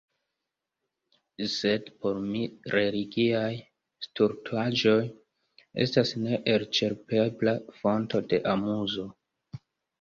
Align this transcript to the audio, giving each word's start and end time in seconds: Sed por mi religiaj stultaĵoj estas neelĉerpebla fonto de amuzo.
Sed 1.55 1.91
por 2.05 2.17
mi 2.29 2.41
religiaj 2.77 3.51
stultaĵoj 4.07 4.97
estas 5.87 6.17
neelĉerpebla 6.25 7.57
fonto 7.85 8.27
de 8.35 8.45
amuzo. 8.59 9.11